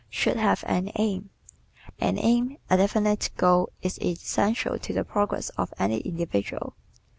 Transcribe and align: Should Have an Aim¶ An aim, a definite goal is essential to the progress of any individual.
Should 0.09 0.37
Have 0.37 0.63
an 0.65 0.91
Aim¶ 0.95 1.29
An 1.99 2.17
aim, 2.17 2.57
a 2.71 2.77
definite 2.77 3.29
goal 3.37 3.69
is 3.83 3.99
essential 4.01 4.79
to 4.79 4.93
the 4.93 5.03
progress 5.05 5.49
of 5.59 5.71
any 5.77 5.99
individual. 5.99 6.73